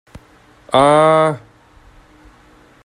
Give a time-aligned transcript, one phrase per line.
[0.71, 1.45] 啊～